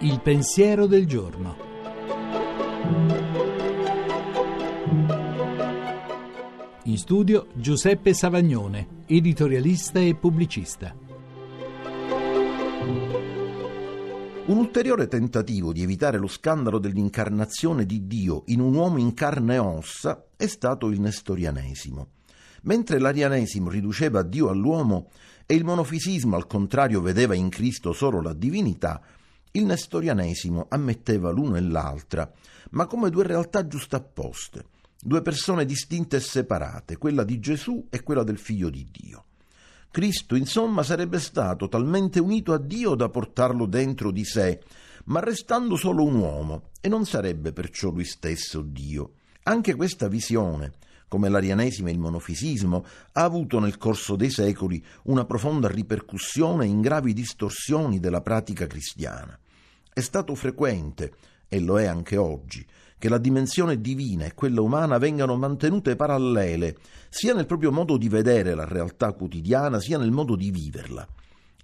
[0.00, 1.56] Il pensiero del giorno.
[6.84, 10.94] In studio Giuseppe Savagnone, editorialista e pubblicista.
[14.46, 19.54] Un ulteriore tentativo di evitare lo scandalo dell'incarnazione di Dio in un uomo in carne
[19.54, 22.08] e ossa è stato il nestorianesimo.
[22.64, 25.10] Mentre l'arianesimo riduceva Dio all'uomo
[25.46, 29.00] e il monofisismo al contrario vedeva in Cristo solo la divinità,
[29.52, 32.30] il nestorianesimo ammetteva l'uno e l'altra,
[32.70, 34.64] ma come due realtà giustapposte,
[35.00, 39.24] due persone distinte e separate, quella di Gesù e quella del figlio di Dio.
[39.90, 44.60] Cristo, insomma, sarebbe stato talmente unito a Dio da portarlo dentro di sé,
[45.04, 49.12] ma restando solo un uomo, e non sarebbe perciò lui stesso Dio.
[49.44, 50.72] Anche questa visione,
[51.14, 56.80] come l'arianesimo e il monofisismo, ha avuto nel corso dei secoli una profonda ripercussione in
[56.80, 59.38] gravi distorsioni della pratica cristiana.
[59.92, 61.12] È stato frequente,
[61.48, 62.66] e lo è anche oggi,
[62.98, 66.78] che la dimensione divina e quella umana vengano mantenute parallele,
[67.10, 71.06] sia nel proprio modo di vedere la realtà quotidiana, sia nel modo di viverla.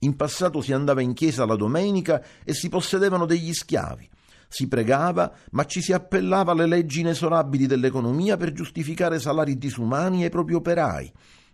[0.02, 4.08] In passato si andava in chiesa la domenica e si possedevano degli schiavi.
[4.52, 10.28] Si pregava, ma ci si appellava alle leggi inesorabili dell'economia per giustificare salari disumani ai
[10.28, 11.12] propri operai.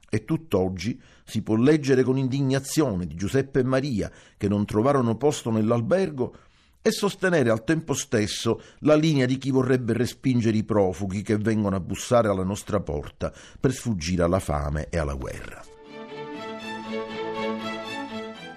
[0.08, 5.50] E tutt'oggi si può leggere con indignazione di Giuseppe e Maria, che non trovarono posto
[5.50, 6.34] nell'albergo,
[6.80, 11.76] e sostenere al tempo stesso la linea di chi vorrebbe respingere i profughi che vengono
[11.76, 15.75] a bussare alla nostra porta per sfuggire alla fame e alla guerra.